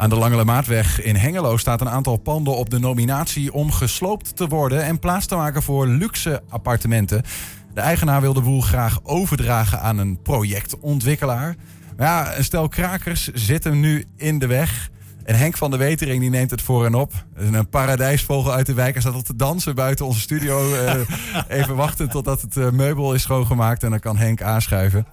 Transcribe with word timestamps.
Aan 0.00 0.10
de 0.10 0.16
Lange 0.16 0.44
Maatweg 0.44 1.02
in 1.02 1.16
Hengelo 1.16 1.56
staat 1.56 1.80
een 1.80 1.88
aantal 1.88 2.16
panden 2.16 2.56
op 2.56 2.70
de 2.70 2.78
nominatie 2.78 3.52
om 3.52 3.72
gesloopt 3.72 4.36
te 4.36 4.48
worden 4.48 4.82
en 4.82 4.98
plaats 4.98 5.26
te 5.26 5.34
maken 5.34 5.62
voor 5.62 5.86
luxe 5.86 6.42
appartementen. 6.48 7.22
De 7.74 7.80
eigenaar 7.80 8.20
wil 8.20 8.32
de 8.32 8.40
boel 8.40 8.60
graag 8.60 9.00
overdragen 9.02 9.80
aan 9.80 9.98
een 9.98 10.22
projectontwikkelaar. 10.22 11.56
Maar 11.96 12.06
ja, 12.06 12.36
een 12.36 12.44
stel 12.44 12.68
krakers 12.68 13.28
zit 13.28 13.64
hem 13.64 13.80
nu 13.80 14.04
in 14.16 14.38
de 14.38 14.46
weg. 14.46 14.90
En 15.24 15.34
Henk 15.34 15.56
van 15.56 15.70
der 15.70 15.78
Wetering 15.78 16.20
die 16.20 16.30
neemt 16.30 16.50
het 16.50 16.62
voor 16.62 16.84
en 16.84 16.94
op. 16.94 17.12
Een 17.34 17.68
paradijsvogel 17.68 18.52
uit 18.52 18.66
de 18.66 18.74
wijk. 18.74 18.92
Hij 18.92 19.00
staat 19.02 19.14
al 19.14 19.22
te 19.22 19.36
dansen 19.36 19.74
buiten 19.74 20.06
onze 20.06 20.20
studio. 20.20 20.72
Uh, 20.72 20.94
even 21.48 21.76
wachten 21.76 22.08
totdat 22.08 22.40
het 22.40 22.56
uh, 22.56 22.70
meubel 22.70 23.14
is 23.14 23.22
schoongemaakt. 23.22 23.82
En 23.82 23.90
dan 23.90 24.00
kan 24.00 24.16
Henk 24.16 24.42
aanschuiven. 24.42 25.06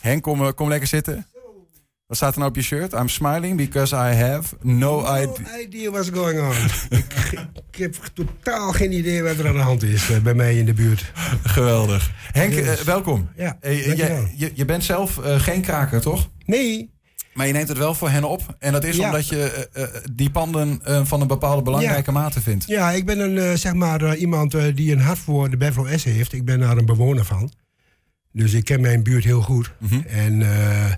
Henk, 0.00 0.22
kom, 0.22 0.54
kom 0.54 0.68
lekker 0.68 0.88
zitten. 0.88 1.26
Wat 2.06 2.16
staat 2.16 2.32
er 2.32 2.38
nou 2.38 2.50
op 2.50 2.56
je 2.56 2.62
shirt? 2.62 2.92
I'm 2.92 3.08
smiling 3.08 3.56
because 3.56 3.94
I 3.94 4.14
have 4.14 4.56
no, 4.62 5.00
no 5.00 5.16
idea. 5.16 5.58
idea 5.64 5.90
what's 5.90 6.10
going 6.10 6.40
on. 6.40 6.54
ik, 6.98 7.04
ik, 7.70 7.76
heb 7.78 7.94
totaal 8.14 8.72
geen 8.72 8.92
idee 8.92 9.22
wat 9.22 9.38
er 9.38 9.46
aan 9.48 9.54
de 9.54 9.60
hand 9.60 9.82
is 9.82 10.10
uh, 10.10 10.18
bij 10.18 10.34
mij 10.34 10.58
in 10.58 10.64
de 10.66 10.72
buurt. 10.72 11.12
Geweldig. 11.44 12.10
Henk, 12.32 12.54
Dus- 12.54 12.82
welkom. 12.84 13.28
Ja, 13.36 13.58
je, 13.62 13.82
dankjewel. 13.86 14.28
je, 14.36 14.50
je 14.54 14.64
bent 14.64 14.84
zelf 14.84 15.20
geen 15.22 15.60
kraker, 15.60 16.00
toch? 16.00 16.28
Nee, 16.44 16.90
Maar 17.34 17.46
je 17.46 17.52
neemt 17.52 17.68
het 17.68 17.78
wel 17.78 17.94
voor 17.94 18.08
hen 18.10 18.24
op. 18.24 18.56
En 18.58 18.72
dat 18.72 18.84
is 18.84 18.96
Ja. 18.96 19.04
omdat 19.04 19.28
je 19.28 19.68
eh, 19.72 19.82
eh, 19.82 19.88
die 20.12 20.30
panden 20.30 20.80
eh, 20.84 21.00
van 21.04 21.20
een 21.20 21.26
bepaalde 21.26 21.62
belangrijke 21.62 22.12
mate 22.12 22.40
vindt. 22.40 22.64
Ja, 22.66 22.90
ik 22.90 23.06
ben 23.06 23.18
een, 23.20 23.38
eh, 23.38 23.52
zeg 23.56 23.72
maar, 23.74 24.02
eh, 24.02 24.20
iemand 24.20 24.54
eh, 24.54 24.74
die 24.74 24.92
een 24.92 25.00
hart 25.00 25.18
voor 25.18 25.50
de 25.50 25.56
Buffalo 25.56 25.96
S 25.96 26.04
heeft. 26.04 26.32
Ik 26.32 26.44
ben 26.44 26.60
daar 26.60 26.76
een 26.76 26.86
bewoner 26.86 27.24
van. 27.24 27.52
Dus 28.36 28.54
ik 28.54 28.64
ken 28.64 28.80
mijn 28.80 29.02
buurt 29.02 29.24
heel 29.24 29.42
goed. 29.42 29.72
Mhm. 29.78 30.00
En 30.06 30.42
eh, 30.42 30.92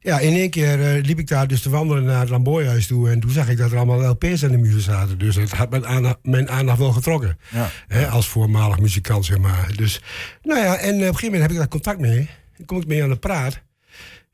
ja, 0.00 0.18
in 0.18 0.32
één 0.32 0.50
keer 0.50 0.80
eh, 0.82 1.02
liep 1.04 1.18
ik 1.18 1.28
daar 1.28 1.48
dus 1.48 1.62
te 1.62 1.70
wandelen 1.70 2.04
naar 2.04 2.20
het 2.20 2.28
Lamboyhuis 2.28 2.86
toe. 2.86 3.10
En 3.10 3.20
toen 3.20 3.30
zag 3.30 3.48
ik 3.48 3.56
dat 3.56 3.70
er 3.70 3.76
allemaal 3.76 4.08
LP's 4.08 4.44
aan 4.44 4.50
de 4.50 4.56
muur 4.56 4.80
zaten. 4.80 5.18
Dus 5.18 5.34
dat 5.34 5.50
had 5.50 5.70
mijn 5.70 5.86
aandacht, 5.86 6.18
mijn 6.22 6.50
aandacht 6.50 6.78
wel 6.78 6.92
getrokken. 6.92 7.38
Ja. 7.50 7.70
Hè, 7.86 8.08
als 8.08 8.28
voormalig 8.28 8.78
muzikant, 8.78 9.24
zeg 9.24 9.38
maar. 9.38 9.72
Dus, 9.76 10.02
nou 10.42 10.60
ja, 10.60 10.76
en 10.76 10.88
eh, 10.88 10.94
op 10.94 11.00
een 11.00 11.00
gegeven 11.00 11.24
moment 11.24 11.42
heb 11.42 11.50
ik 11.50 11.56
daar 11.56 11.68
contact 11.68 12.00
mee. 12.00 12.28
Dan 12.56 12.66
kom 12.66 12.78
ik 12.78 12.86
mee 12.86 13.02
aan 13.02 13.08
de 13.08 13.16
praat. 13.16 13.62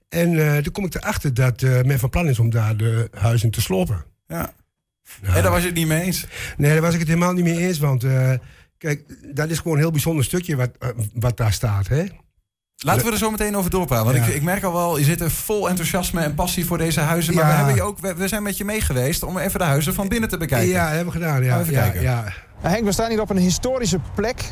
En 0.08 0.54
eh, 0.54 0.56
toen 0.56 0.72
kom 0.72 0.84
ik 0.84 0.94
erachter 0.94 1.34
dat 1.34 1.62
men 1.62 1.98
van 1.98 2.10
plan 2.10 2.28
is 2.28 2.38
om 2.38 2.50
daar 2.50 2.76
de 2.76 3.08
huizen 3.12 3.50
te 3.50 3.60
slopen. 3.60 4.04
Ja. 4.26 4.54
Nou, 5.22 5.36
En 5.36 5.42
daar 5.42 5.52
was 5.52 5.60
je 5.60 5.66
het 5.66 5.76
niet 5.76 5.86
mee 5.86 6.02
eens. 6.02 6.26
Nee, 6.56 6.72
daar 6.72 6.80
was 6.80 6.92
ik 6.92 6.98
het 6.98 7.08
helemaal 7.08 7.32
niet 7.32 7.44
mee 7.44 7.58
eens. 7.58 7.78
Want 7.78 8.04
kijk, 8.78 9.02
dat 9.34 9.50
is 9.50 9.58
gewoon 9.58 9.72
een 9.72 9.82
heel 9.82 9.90
bijzonder 9.90 10.24
stukje 10.24 10.56
wat, 10.56 10.70
wat 11.14 11.36
daar 11.36 11.52
staat. 11.52 11.88
Hè? 11.88 12.04
Laten 12.82 13.04
we 13.06 13.10
er 13.12 13.18
zo 13.18 13.30
meteen 13.30 13.56
over 13.56 13.70
doorpraten. 13.70 14.04
Want 14.04 14.16
Ja. 14.16 14.24
ik, 14.24 14.34
ik 14.34 14.42
merk 14.42 14.62
al 14.64 14.72
wel, 14.72 14.98
je 14.98 15.04
zit 15.04 15.20
er 15.20 15.30
vol 15.30 15.68
enthousiasme 15.68 16.20
en 16.20 16.34
passie 16.34 16.66
voor 16.66 16.78
deze 16.78 17.00
huizen. 17.00 17.34
Maar 17.34 17.44
Ja. 17.44 17.50
we, 17.50 17.56
hebben 17.56 17.74
je 17.74 17.82
ook, 17.82 17.98
we, 17.98 18.14
we 18.14 18.28
zijn 18.28 18.42
met 18.42 18.56
je 18.56 18.64
mee 18.64 18.80
geweest 18.80 19.22
om 19.22 19.38
even 19.38 19.58
de 19.58 19.64
huizen 19.66 19.94
van 19.94 20.08
binnen 20.08 20.28
te 20.28 20.36
bekijken. 20.36 20.68
Ja, 20.68 20.84
dat 20.84 20.94
hebben 20.94 21.12
we 21.14 21.20
gedaan. 21.20 21.42
Ja, 21.44 21.60
Even 21.60 21.72
ja, 21.72 21.80
kijken. 21.82 22.02
ja. 22.02 22.24
Henk, 22.60 22.84
we 22.84 22.92
staan 22.92 23.10
hier 23.10 23.20
op 23.20 23.30
een 23.30 23.36
historische 23.36 23.98
plek. 24.14 24.44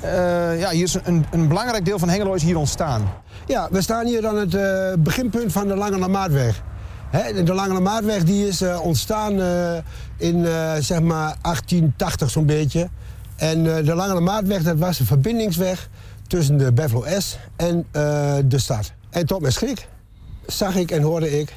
Eh, 0.00 0.60
ja, 0.60 0.70
hier 0.70 0.82
is 0.84 0.96
een, 1.02 1.24
een 1.30 1.48
belangrijk 1.48 1.84
deel 1.84 1.98
van 1.98 2.08
Hengelo 2.08 2.32
is 2.34 2.42
hier 2.42 2.56
ontstaan. 2.56 3.12
ja, 3.46 3.68
we 3.70 3.82
staan 3.82 4.06
hier 4.06 4.26
aan 4.26 4.36
het 4.36 4.54
eh, 4.54 4.92
beginpunt 4.98 5.52
van 5.52 5.68
de 5.68 5.76
Lange 5.76 5.98
Lamaatweg. 5.98 6.62
Hè, 7.10 7.42
de 7.42 7.54
Lange 7.54 7.72
Lamaatweg 7.72 8.24
die 8.24 8.48
is 8.48 8.60
eh, 8.60 8.80
ontstaan 8.84 9.40
eh, 9.40 9.72
in 10.16 10.46
eh, 10.46 10.72
zeg 10.78 11.00
maar 11.00 11.34
1880 11.42 12.30
zo'n 12.30 12.46
beetje. 12.46 12.88
En 13.36 13.76
eh, 13.76 13.84
de 13.86 13.94
Lange 13.94 14.14
Lamaatweg 14.14 14.62
dat 14.62 14.78
was 14.78 15.00
een 15.00 15.06
verbindingsweg 15.06 15.88
tussen 16.36 16.56
de 16.56 16.72
Buffalo 16.72 17.04
S 17.18 17.36
en 17.56 17.84
eh, 17.90 18.34
de 18.44 18.58
stad. 18.58 18.92
En 19.10 19.26
tot 19.26 19.40
mijn 19.40 19.52
schrik 19.52 19.88
zag 20.46 20.74
ik 20.76 20.90
en 20.90 21.02
hoorde 21.02 21.40
ik 21.40 21.56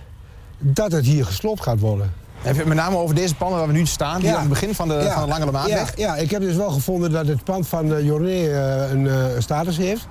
dat 0.60 0.92
het 0.92 1.06
hier 1.06 1.26
gesloopt 1.26 1.62
gaat 1.64 1.80
worden. 1.80 2.14
Heb 2.42 2.54
je 2.54 2.60
het 2.60 2.68
met 2.68 2.78
name 2.78 2.98
over 2.98 3.16
deze 3.16 3.36
panden 3.36 3.58
waar 3.58 3.68
we 3.68 3.74
nu 3.74 3.86
staan, 3.86 4.20
hier 4.22 4.30
Ja. 4.30 4.34
aan 4.36 4.40
het 4.40 4.50
begin 4.50 4.76
van 4.76 4.88
de, 4.88 4.94
Ja. 4.94 5.14
van 5.14 5.24
de 5.24 5.30
Lange 5.30 5.52
Maatweg? 5.52 5.98
Ja, 5.98 6.16
ja, 6.16 6.22
ik 6.22 6.32
heb 6.32 6.42
dus 6.42 6.56
wel 6.56 6.70
gevonden 6.70 7.12
dat 7.12 7.28
het 7.28 7.44
pand 7.44 7.68
van 7.68 7.92
uh, 7.92 8.06
Jorné 8.06 8.30
eh, 8.48 8.92
een 8.92 9.08
eh, 9.08 9.16
status 9.40 9.78
heeft. 9.78 10.08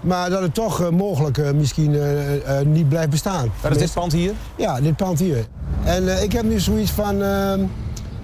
Maar 0.00 0.30
dat 0.30 0.40
het 0.42 0.54
toch 0.54 0.80
eh, 0.80 0.88
mogelijk 0.88 1.38
eh, 1.38 1.50
misschien 1.50 1.94
eh, 1.94 2.58
eh, 2.60 2.66
niet 2.66 2.88
blijft 2.88 3.10
bestaan. 3.10 3.50
Dat 3.62 3.70
is 3.72 3.78
dit 3.78 3.92
pand 3.92 4.12
hier? 4.12 4.32
Ja, 4.56 4.80
dit 4.80 4.96
pand 4.96 5.18
hier. 5.18 5.46
En 5.84 6.08
eh, 6.16 6.22
ik 6.22 6.32
heb 6.32 6.42
nu 6.44 6.60
zoiets 6.60 6.90
van... 6.90 7.22
ehm, 7.22 7.60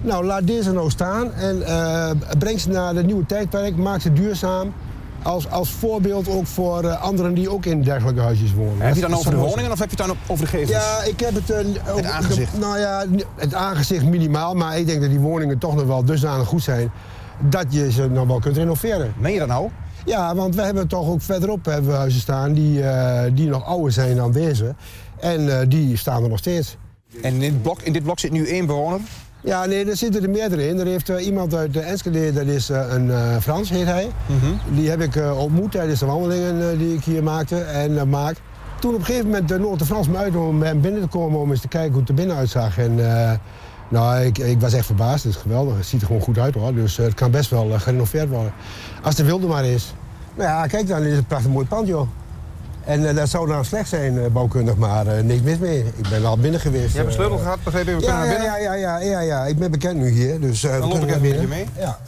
nou, 0.01 0.25
laat 0.25 0.47
deze 0.47 0.71
nou 0.71 0.89
staan 0.89 1.33
en 1.33 1.65
eh, 1.67 2.11
breng 2.39 2.59
ze 2.59 2.69
naar 2.69 2.95
het 2.95 3.05
nieuwe 3.05 3.25
tijdperk. 3.25 3.75
Maak 3.75 4.01
ze 4.01 4.13
duurzaam. 4.13 4.73
Als, 5.23 5.49
als 5.49 5.69
voorbeeld 5.71 6.27
ook 6.29 6.47
voor 6.47 6.83
eh, 6.83 7.01
anderen 7.01 7.33
die 7.33 7.49
ook 7.49 7.65
in 7.65 7.81
dergelijke 7.83 8.21
huisjes 8.21 8.53
wonen. 8.53 8.79
Heb 8.85 8.95
je 8.95 9.01
dan 9.01 9.13
over 9.15 9.31
de 9.31 9.37
woningen 9.37 9.71
of 9.71 9.79
heb 9.79 9.89
je 9.91 9.95
het 9.97 10.07
dan 10.07 10.17
over 10.27 10.45
de 10.45 10.51
gevels? 10.51 10.69
ja, 10.69 11.03
ik 11.03 11.19
heb 11.19 11.33
het... 11.35 11.49
eh, 11.49 11.93
over- 11.93 12.05
aangezicht. 12.11 12.51
de- 12.53 12.59
nou 12.59 12.79
ja, 12.79 13.05
het 13.35 13.53
aangezicht 13.53 14.05
minimaal. 14.05 14.53
Maar 14.53 14.77
ik 14.77 14.85
denk 14.87 15.01
dat 15.01 15.09
die 15.09 15.19
woningen 15.19 15.57
toch 15.57 15.75
nog 15.75 15.85
wel 15.85 16.05
dusdanig 16.05 16.47
goed 16.47 16.63
zijn... 16.63 16.91
dat 17.49 17.65
je 17.69 17.91
ze 17.91 18.09
nog 18.09 18.27
wel 18.27 18.39
kunt 18.39 18.57
renoveren. 18.57 19.13
Meen 19.19 19.33
je 19.33 19.39
dat 19.39 19.47
nou? 19.47 19.69
Ja, 20.05 20.35
want 20.35 20.55
we 20.55 20.61
hebben 20.61 20.87
toch 20.87 21.07
ook 21.09 21.21
verderop 21.21 21.65
hebben 21.65 21.91
we 21.91 21.97
huizen 21.97 22.21
staan... 22.21 22.53
die, 22.53 22.83
eh, 22.83 23.31
die 23.33 23.47
nog 23.49 23.65
ouder 23.65 23.91
zijn 23.91 24.15
dan 24.15 24.31
deze. 24.31 24.75
En 25.19 25.69
die 25.69 25.97
staan 25.97 26.23
er 26.23 26.29
nog 26.29 26.37
steeds. 26.39 26.77
En 27.21 27.33
in 27.33 27.39
dit 27.39 27.61
blok, 27.61 27.81
in 27.81 27.93
dit 27.93 28.03
blok 28.03 28.19
zit 28.19 28.31
nu 28.31 28.47
één 28.47 28.65
bewoner. 28.65 28.99
Ja, 29.43 29.65
nee, 29.65 29.85
er 29.85 29.97
zitten 29.97 30.23
er 30.23 30.29
meerdere 30.29 30.67
in. 30.67 30.79
Er 30.79 30.85
heeft 30.85 31.09
eh, 31.09 31.25
iemand 31.25 31.55
uit 31.55 31.73
de 31.73 31.79
Enschede, 31.79 32.33
dat 32.33 32.45
is 32.45 32.69
eh, 32.69 32.85
een 32.89 33.11
eh, 33.11 33.37
Frans, 33.37 33.69
heet 33.69 33.85
hij. 33.85 34.09
Die 34.69 34.89
heb 34.89 35.01
ik 35.01 35.15
ontmoet 35.37 35.71
tijdens 35.71 35.99
de 35.99 36.05
wandelingen 36.05 36.77
die 36.77 36.93
ik 36.93 37.03
hier 37.03 37.23
maakte 37.23 37.59
en 37.59 38.09
maak. 38.09 38.35
Toen 38.79 38.93
op 38.93 38.99
een 38.99 39.05
gegeven 39.05 39.29
moment 39.29 39.79
de 39.79 39.85
Frans 39.85 40.07
me 40.07 40.17
uit 40.17 40.35
om 40.35 40.61
hem 40.61 40.81
binnen 40.81 41.01
te 41.01 41.07
komen... 41.07 41.39
om 41.39 41.51
eens 41.51 41.61
te 41.61 41.67
kijken 41.67 41.91
hoe 41.91 41.99
het 41.99 42.09
er 42.09 42.15
binnen 42.15 42.35
uitzag. 42.35 42.77
En 42.77 42.95
nou, 43.89 44.21
ik, 44.21 44.37
ik 44.37 44.59
was 44.59 44.73
echt 44.73 44.85
verbaasd. 44.85 45.23
Het 45.23 45.33
is 45.33 45.41
geweldig. 45.41 45.77
Het 45.77 45.85
ziet 45.85 46.01
er 46.01 46.07
gewoon 46.07 46.21
goed 46.21 46.37
uit 46.37 46.53
hoor. 46.53 46.73
Dus 46.73 46.97
het 46.97 47.13
kan 47.13 47.31
best 47.31 47.49
wel 47.49 47.69
gerenoveerd 47.79 48.29
worden. 48.29 48.53
Als 49.01 49.15
de 49.15 49.23
wilde 49.23 49.47
maar 49.47 49.65
is. 49.65 49.93
Nou 50.35 50.49
ja, 50.49 50.67
kijk 50.67 50.87
dan, 50.87 51.01
dit 51.01 51.11
is 51.11 51.17
een 51.17 51.25
prachtig 51.25 51.51
mooi 51.51 51.65
pand 51.65 51.87
joh. 51.87 52.07
En 52.85 53.07
eh, 53.07 53.15
dat 53.15 53.29
zou 53.29 53.47
dan 53.47 53.65
slecht 53.65 53.89
zijn, 53.89 54.19
eh, 54.19 54.25
bouwkundig, 54.25 54.75
maar 54.75 55.07
eh, 55.07 55.23
niks 55.23 55.41
mis 55.41 55.57
mee. 55.57 55.83
Ik 55.95 56.09
ben 56.09 56.25
al 56.25 56.37
binnen 56.37 56.59
geweest. 56.59 56.91
Je 56.91 56.97
hebt 56.97 57.07
een 57.07 57.13
sleutel 57.13 57.37
gehad, 57.37 57.63
begreep 57.63 57.87
ik. 57.87 57.95
We 57.95 58.01
ja, 58.01 58.23
ja, 58.23 58.29
binnen. 58.29 58.47
ja, 58.47 58.57
ja, 58.57 58.73
ja, 58.73 58.99
ja, 58.99 59.19
ja. 59.19 59.45
Ik 59.45 59.57
ben 59.57 59.71
bekend 59.71 59.97
nu 59.97 60.09
hier, 60.09 60.39
dus 60.39 60.61
Dan 60.61 60.79
loop 60.79 60.91
kunnen 60.91 61.07
ik 61.07 61.15
even 61.15 61.29
met 61.29 61.41
je 61.41 61.47
mee. 61.47 61.67
Ja. 61.77 61.99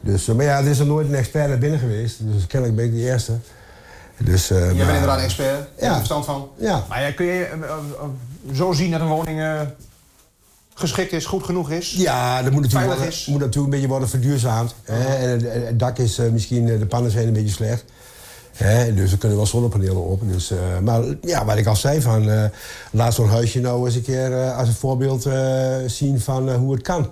Dus, 0.00 0.26
maar 0.26 0.44
ja, 0.44 0.58
er 0.58 0.66
is 0.66 0.78
er 0.78 0.86
nooit 0.86 1.08
een 1.08 1.14
expert 1.14 1.48
naar 1.48 1.58
binnen 1.58 1.78
geweest, 1.78 2.18
dus 2.20 2.46
kennelijk 2.46 2.78
ben 2.78 2.86
ik 2.86 2.92
de 2.92 3.00
eerste. 3.00 3.32
Dus, 4.18 4.48
Jij 4.48 4.58
bent 4.58 4.78
inderdaad 4.78 5.18
een 5.18 5.24
expert. 5.24 5.68
Ja. 5.78 5.88
er 5.88 5.94
verstand 5.94 6.24
van. 6.24 6.48
Ja. 6.56 6.84
Maar 6.88 7.02
ja, 7.02 7.12
kun 7.12 7.26
je 7.26 7.48
zo 8.52 8.72
zien 8.72 8.90
dat 8.90 9.00
een 9.00 9.06
woning 9.06 9.40
geschikt 10.74 11.12
is, 11.12 11.26
goed 11.26 11.44
genoeg 11.44 11.70
is? 11.70 11.90
Ja, 11.90 12.42
dat 12.42 12.52
moet 12.52 12.62
natuurlijk, 12.62 12.72
Veilig 12.72 12.96
worden, 12.96 13.14
is. 13.14 13.26
moet 13.26 13.40
natuurlijk 13.40 13.64
een 13.64 13.70
beetje 13.70 13.88
worden 13.88 14.08
verduurzaamd. 14.08 14.74
Hè? 14.82 15.14
En 15.14 15.66
het, 15.66 15.78
dak 15.78 15.98
is 15.98 16.18
eh, 16.18 16.30
misschien, 16.30 16.68
eh, 16.68 16.78
de 16.78 16.86
pannen 16.86 17.10
zijn 17.10 17.26
een 17.26 17.32
beetje 17.32 17.54
slecht. 17.54 17.84
Hè? 18.52 18.94
Dus 18.94 19.12
er 19.12 19.18
kunnen 19.18 19.36
wel 19.36 19.46
zonnepanelen 19.46 20.04
op. 20.04 20.20
Dus, 20.32 20.50
eh, 20.50 20.58
maar 20.82 21.02
ja, 21.22 21.44
wat 21.44 21.56
ik 21.56 21.66
al 21.66 21.76
zei, 21.76 22.00
van, 22.00 22.50
laat 22.90 23.14
zo'n 23.14 23.28
huisje 23.28 23.60
nou 23.60 23.86
eens 23.86 23.94
een 23.94 24.02
keer 24.02 24.52
als 24.52 24.68
een 24.68 24.74
voorbeeld 24.74 25.28
zien 25.86 26.20
van 26.20 26.52
hoe 26.52 26.72
het 26.72 26.82
kan. 26.82 27.10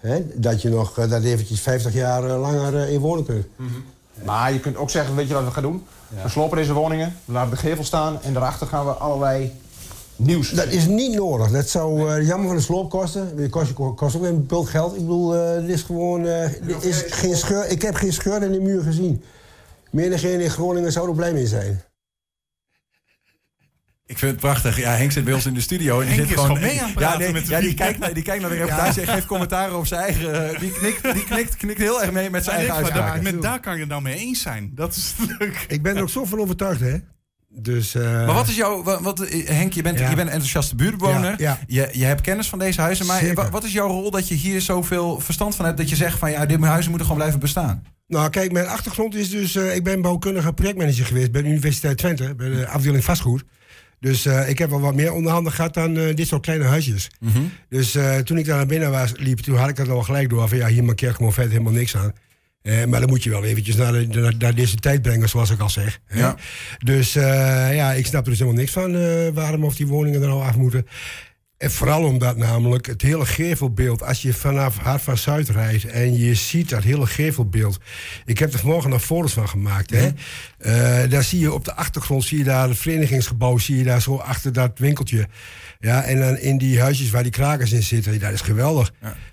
Hè? 0.00 0.22
Dat 0.34 0.62
je 0.62 0.68
nog 0.68 0.94
dat 0.94 1.22
eventjes 1.22 1.60
50 1.60 1.92
jaar 1.92 2.22
langer 2.22 2.88
in 2.88 3.00
wonen 3.00 3.24
kunt. 3.24 3.46
Maar 4.24 4.52
je 4.52 4.60
kunt 4.60 4.76
ook 4.76 4.90
zeggen, 4.90 5.14
weet 5.14 5.28
je 5.28 5.34
wat 5.34 5.44
we 5.44 5.50
gaan 5.50 5.62
doen? 5.62 5.86
We 6.22 6.28
slopen 6.28 6.56
deze 6.56 6.72
woningen, 6.72 7.16
we 7.24 7.32
laten 7.32 7.50
de 7.50 7.56
gevel 7.56 7.84
staan 7.84 8.22
en 8.22 8.32
daarachter 8.32 8.66
gaan 8.66 8.86
we 8.86 8.92
allerlei 8.92 9.52
nieuws. 10.16 10.50
Dat 10.50 10.66
is 10.66 10.86
niet 10.86 11.14
nodig. 11.14 11.50
Dat 11.50 11.68
zou 11.68 12.10
eh, 12.20 12.26
jammer 12.26 12.46
van 12.46 12.56
de 12.56 12.62
sloop 12.62 12.90
kosten. 12.90 13.32
Het 13.36 13.50
kost, 13.50 13.72
kost 13.72 14.16
ook 14.16 14.22
weer 14.22 14.30
een 14.30 14.46
bult 14.46 14.68
geld. 14.68 14.92
Ik 14.94 15.00
bedoel, 15.00 15.34
eh 15.36 15.60
dit 15.60 15.68
is 15.70 15.82
gewoon... 15.82 16.26
eh, 16.26 16.48
dit 16.62 16.84
is 16.84 17.04
geen 17.08 17.36
scheur, 17.36 17.70
ik 17.70 17.82
heb 17.82 17.94
geen 17.94 18.12
scheur 18.12 18.42
in 18.42 18.52
de 18.52 18.60
muur 18.60 18.82
gezien. 18.82 19.22
Menigeen 19.90 20.40
in 20.40 20.50
Groningen 20.50 20.92
zou 20.92 21.08
er 21.08 21.14
blij 21.14 21.32
mee 21.32 21.46
zijn. 21.46 21.82
Ik 24.06 24.18
vind 24.18 24.30
het 24.32 24.40
prachtig. 24.40 24.78
Ja, 24.78 24.90
Henk 24.94 25.12
zit 25.12 25.24
bij 25.24 25.34
ons 25.34 25.46
in 25.46 25.54
de 25.54 25.60
studio. 25.60 26.00
En 26.00 26.06
die 26.06 26.14
Henk 26.14 26.28
zit 26.28 26.36
is 26.36 26.42
gewoon, 26.42 26.56
gewoon 26.56 26.70
mee 26.70 26.80
aan 26.80 26.86
het 26.86 26.94
praten 26.94 27.18
ja, 27.18 27.24
nee, 27.24 27.32
met 27.32 27.46
de 27.46 27.50
ja, 27.52 27.60
die, 27.60 27.74
kijkt 27.74 27.98
naar, 27.98 28.14
die 28.14 28.22
kijkt 28.22 28.40
naar 28.40 28.50
de 28.50 28.56
reportage 28.64 29.00
en 29.00 29.06
geeft 29.06 29.26
commentaar 29.26 29.76
op 29.76 29.86
zijn 29.86 30.00
eigen... 30.00 30.60
Die 30.60 30.72
knikt, 30.72 31.02
die 31.14 31.24
knikt, 31.24 31.56
knikt 31.56 31.78
heel 31.78 32.02
erg 32.02 32.12
mee 32.12 32.30
met 32.30 32.44
zijn 32.44 32.56
eigen 32.56 32.82
maar 32.82 32.92
daar- 32.92 33.22
met 33.22 33.42
daar 33.42 33.60
kan 33.60 33.74
je 33.74 33.80
het 33.80 33.88
nou 33.88 34.02
mee 34.02 34.14
eens 34.16 34.40
zijn. 34.42 34.70
Dat 34.74 34.96
is 34.96 35.14
leuk. 35.38 35.64
Ik 35.68 35.82
ben 35.82 35.96
er 35.96 36.02
ook 36.02 36.08
zo 36.10 36.24
van 36.24 36.38
overtuigd, 36.40 36.80
hè. 36.80 36.96
Dus, 37.56 37.94
eh, 37.94 38.02
Maar 38.02 38.34
wat 38.34 38.48
is 38.48 38.56
jouw... 38.56 38.82
Wat, 38.82 39.00
wat- 39.00 39.20
eh, 39.20 39.48
Henk, 39.48 39.72
je 39.72 39.82
bent, 39.82 39.98
Ja. 39.98 40.08
je 40.10 40.14
bent 40.16 40.26
een 40.28 40.32
enthousiaste 40.32 40.74
buurtbewoner. 40.76 41.30
Ja, 41.30 41.58
ja. 41.66 41.82
Je, 41.90 41.98
je 41.98 42.04
hebt 42.04 42.20
kennis 42.20 42.48
van 42.48 42.58
deze 42.58 42.80
huizen. 42.80 43.06
Maar 43.06 43.20
Zeker. 43.20 43.50
wat 43.50 43.64
is 43.64 43.72
jouw 43.72 43.88
rol 43.88 44.10
dat 44.10 44.28
je 44.28 44.34
hier 44.34 44.60
zoveel 44.60 45.20
verstand 45.20 45.54
van 45.54 45.64
hebt... 45.64 45.78
dat 45.78 45.88
je 45.88 45.96
zegt 45.96 46.18
van 46.18 46.30
ja, 46.30 46.46
dit 46.46 46.60
huizen 46.60 46.88
moeten 46.90 47.00
gewoon 47.06 47.16
blijven 47.20 47.40
bestaan? 47.40 47.82
Nou, 48.06 48.30
kijk, 48.30 48.52
mijn 48.52 48.66
achtergrond 48.66 49.14
is 49.14 49.30
dus... 49.30 49.54
eh, 49.56 49.74
ik 49.74 49.84
ben 49.84 50.02
bouwkundige 50.02 50.52
projectmanager 50.52 51.06
geweest 51.06 51.32
bij 51.32 51.42
de 51.42 51.48
Universiteit 51.48 51.98
Twente. 51.98 52.34
Bij 52.34 52.48
de 52.48 52.68
afdeling 52.68 53.04
vastgoed. 53.04 53.44
Dus 54.00 54.26
ik 54.26 54.58
heb 54.58 54.70
wel 54.70 54.80
wat 54.80 54.94
meer 54.94 55.12
onderhanden 55.12 55.52
gehad 55.52 55.74
dan 55.74 55.94
dit 55.94 56.26
soort 56.26 56.42
kleine 56.42 56.64
huisjes. 56.64 57.10
Mhm. 57.20 57.38
Dus 57.68 57.96
toen 58.24 58.38
ik 58.38 58.44
daar 58.46 58.56
naar 58.56 58.66
binnen 58.66 58.90
was, 58.90 59.12
liep, 59.16 59.38
toen 59.38 59.56
had 59.56 59.68
ik 59.68 59.76
dat 59.76 59.88
al 59.88 60.02
gelijk 60.02 60.28
door. 60.28 60.48
Van 60.48 60.58
ja, 60.58 60.66
hier 60.68 60.84
markeert 60.84 61.14
gewoon 61.16 61.32
verder 61.32 61.52
helemaal 61.52 61.72
niks 61.72 61.96
aan. 61.96 62.12
Eh, 62.64 62.84
maar 62.84 63.00
dan 63.00 63.08
moet 63.08 63.22
je 63.22 63.30
wel 63.30 63.44
eventjes 63.44 63.76
naar, 63.76 63.92
de- 63.92 64.06
naar, 64.20 64.34
naar 64.38 64.54
deze 64.54 64.76
tijd 64.76 65.02
brengen, 65.02 65.28
zoals 65.28 65.50
ik 65.50 65.60
al 65.60 65.70
zeg. 65.70 66.00
hè. 66.06 66.18
Ja. 66.18 66.36
Dus 66.78 67.16
eh, 67.16 67.74
ja, 67.74 67.92
ik 67.92 68.06
snap 68.06 68.24
er 68.24 68.30
dus 68.30 68.38
helemaal 68.38 68.60
niks 68.60 68.72
van 68.72 68.94
eh, 68.96 69.28
waarom 69.32 69.64
of 69.64 69.76
die 69.76 69.86
woningen 69.86 70.22
er 70.22 70.28
nou 70.28 70.42
af 70.42 70.56
moeten. 70.56 70.86
En 71.64 71.70
vooral 71.70 72.02
omdat 72.04 72.36
namelijk 72.36 72.86
het 72.86 73.02
hele 73.02 73.26
gevelbeeld, 73.26 74.02
als 74.02 74.22
je 74.22 74.34
vanaf 74.34 74.78
Hart 74.78 75.02
van 75.02 75.18
Zuid 75.18 75.48
rijdt 75.48 75.84
en 75.84 76.18
je 76.18 76.34
ziet 76.34 76.68
dat 76.68 76.82
hele 76.82 77.06
gevelbeeld. 77.06 77.78
Ik 78.24 78.38
heb 78.38 78.52
er 78.52 78.58
vanmorgen 78.58 78.90
nog 78.90 79.04
foto's 79.04 79.32
van 79.32 79.48
gemaakt. 79.48 79.90
Hè? 79.90 80.08
Eh, 80.58 81.10
daar 81.10 81.22
zie 81.24 81.40
je 81.40 81.52
op 81.52 81.64
de 81.64 81.74
achtergrond, 81.74 82.24
zie 82.24 82.38
je 82.38 82.44
daar 82.44 82.68
het 82.68 82.78
verenigingsgebouw, 82.78 83.58
zie 83.58 83.76
je 83.76 83.84
daar 83.84 84.02
zo 84.02 84.16
achter 84.16 84.52
dat 84.52 84.78
winkeltje. 84.78 85.28
Ja, 85.80 86.02
en 86.02 86.18
dan 86.18 86.36
in 86.38 86.58
die 86.58 86.80
huisjes 86.80 87.10
waar 87.10 87.22
die 87.22 87.32
krakers 87.32 87.72
in 87.72 87.82
zitten, 87.82 88.20
dat 88.20 88.32
is 88.32 88.40
geweldig. 88.40 88.92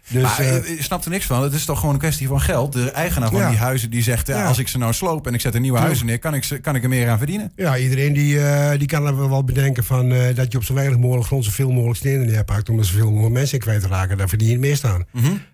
Dus, 0.10 0.22
maar 0.22 0.40
eh, 0.40 0.56
eh, 0.56 0.68
je 0.68 0.84
snapt 0.84 1.06
er 1.06 1.12
niks 1.12 1.26
van. 1.26 1.44
Het 1.44 1.54
is 1.54 1.66
toch 1.66 1.80
gewoon 1.80 1.94
een 1.94 2.00
kwestie 2.00 2.28
van 2.28 2.42
geld. 2.42 2.74
De 2.74 2.92
eigenaar 2.92 3.30
van 3.30 3.40
Ja. 3.40 3.50
die 3.50 3.58
huizen 3.58 3.90
die 3.90 4.04
zegt... 4.04 4.28
ja, 4.28 4.38
Ja. 4.38 4.46
als 4.46 4.58
ik 4.58 4.68
ze 4.68 4.78
nou 4.78 4.94
sloop 4.94 5.28
en 5.28 5.34
ik 5.34 5.42
zet 5.42 5.54
er 5.54 5.60
nieuwe 5.60 5.78
huizen 5.80 6.06
neer... 6.06 6.20
kan 6.20 6.34
ik, 6.34 6.44
ze, 6.44 6.60
kan 6.60 6.76
ik 6.76 6.84
er 6.84 6.90
meer 6.90 7.10
aan 7.10 7.18
verdienen. 7.18 7.52
Ja, 7.56 7.78
iedereen 7.78 8.14
die, 8.14 8.40
die 8.78 8.88
kan 8.88 9.06
er 9.06 9.30
wel 9.30 9.44
bedenken 9.44 9.84
van 9.84 10.10
dat 10.36 10.52
je 10.52 10.58
op 10.58 10.64
zo 10.64 10.74
weinig 10.74 10.98
mogelijk 10.98 11.26
grond 11.28 11.46
zoveel 11.46 11.72
mogelijk 11.72 12.00
stenen 12.22 12.36
neerpakt 12.36 12.70
om 12.70 12.78
er 12.78 12.86
zoveel 12.86 13.10
mogelijk 13.10 13.34
mensen 13.34 13.58
in 13.58 13.64
kwijt 13.64 13.82
te 13.82 13.88
raken. 13.88 14.18
Daar 14.18 14.30
verdien 14.30 14.48
je 14.48 14.54
het 14.54 14.62
meest 14.62 14.84
aan. 14.84 15.06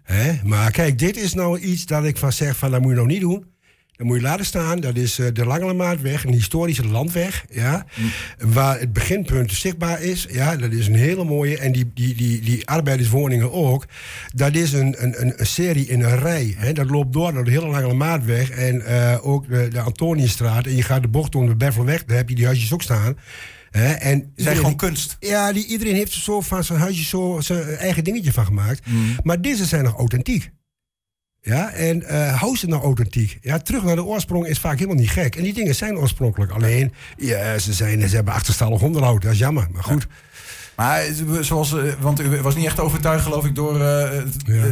Hè? 0.04 0.40
Maar 0.44 0.72
kijk, 0.72 1.00
dit 1.00 1.18
is 1.18 1.34
nou 1.34 1.60
iets 1.60 1.86
dat 1.86 2.06
ik 2.06 2.18
van 2.18 2.32
zeg 2.32 2.58
van 2.58 2.72
dat 2.72 2.82
moet 2.82 2.90
je 2.90 2.96
nou 2.96 3.08
niet 3.08 3.22
doen. 3.22 3.46
Dat 3.98 4.08
moet 4.08 4.16
je 4.16 4.22
laten 4.22 4.46
staan. 4.46 4.80
Dat 4.80 4.96
is 4.96 5.20
eh, 5.20 5.28
de 5.34 5.46
Langelemaatweg, 5.46 6.24
een 6.24 6.34
historische 6.34 6.88
landweg. 6.88 7.46
Ja, 7.50 7.86
Waar 8.38 8.80
het 8.80 8.94
beginpunt 8.94 9.52
zichtbaar 9.52 10.02
is. 10.02 10.28
Ja, 10.30 10.56
dat 10.56 10.72
is 10.72 10.88
een 10.88 10.96
hele 10.96 11.24
mooie. 11.24 11.58
En 11.58 11.72
die, 11.72 11.92
die, 11.94 12.16
die, 12.16 12.42
die 12.42 12.68
arbeiderswoningen 12.68 13.52
ook. 13.52 13.86
Dat 14.36 14.56
is 14.56 14.74
een, 14.74 15.04
een, 15.04 15.22
een, 15.40 15.46
serie 15.46 15.88
in 15.88 16.02
een 16.02 16.20
rij. 16.20 16.56
Hè. 16.58 16.74
Dat 16.74 16.90
loopt 16.90 17.14
door 17.14 17.34
door 17.34 17.44
de 17.44 17.52
hele 17.52 17.68
Langelemaatweg. 17.68 18.50
En 18.50 18.86
eh, 18.86 19.18
ook 19.28 19.50
de, 19.50 19.68
de 19.68 19.82
Antoniusstraat. 19.82 20.66
En 20.66 20.76
je 20.76 20.84
gaat 20.84 21.02
de 21.02 21.08
bocht 21.08 21.36
om 21.36 21.48
de 21.48 21.56
Beffelweg. 21.56 22.04
Daar 22.04 22.18
heb 22.18 22.30
je 22.30 22.36
die 22.36 22.46
huisjes 22.46 22.74
ook 22.74 22.82
staan. 22.82 23.18
Hè. 23.72 23.92
En 23.94 24.32
Zijn 24.36 24.56
gewoon 24.56 24.76
kunst. 24.76 25.18
ja, 25.20 25.54
die, 25.54 25.66
iedereen 25.66 25.96
heeft 25.96 26.14
er 26.14 26.22
zo 26.22 26.42
van 26.42 26.64
zijn 26.64 26.80
huisje 26.80 27.04
zo 27.04 27.38
zijn 27.42 27.64
eigen 27.64 28.04
dingetje 28.04 28.34
van 28.34 28.46
gemaakt. 28.46 28.86
Mm. 28.86 29.16
Maar 29.24 29.42
deze 29.42 29.66
zijn 29.66 29.84
nog 29.84 29.98
authentiek. 29.98 30.52
Ja, 31.48 31.72
en 31.74 32.04
eh 32.04 32.40
hou 32.42 32.56
ze 32.58 32.68
nou 32.68 32.84
authentiek. 32.84 33.38
Ja, 33.42 33.58
terug 33.60 33.84
naar 33.84 33.96
de 33.96 34.04
oorsprong 34.04 34.46
is 34.48 34.60
vaak 34.60 34.76
helemaal 34.80 35.00
niet 35.02 35.10
gek. 35.10 35.36
En 35.36 35.44
die 35.44 35.54
dingen 35.54 35.76
zijn 35.76 35.98
oorspronkelijk. 35.98 36.52
Alleen, 36.52 36.94
ja, 37.18 37.58
ze, 37.60 37.74
zijn, 37.74 38.10
ze 38.10 38.16
hebben 38.16 38.34
achterstallig 38.34 38.82
onderhoud. 38.82 39.22
Dat 39.22 39.32
is 39.32 39.38
jammer, 39.40 39.68
maar 39.74 39.84
goed. 39.84 40.08
Maar 40.76 41.00
eh, 41.02 41.12
zoals, 41.42 41.74
eh, 41.78 41.84
want 42.00 42.22
u 42.22 42.42
was 42.42 42.56
niet 42.56 42.66
echt 42.66 42.80
overtuigd, 42.80 43.24
geloof 43.24 43.46
ik, 43.46 43.56
door 43.56 43.78
Ja. 43.78 44.10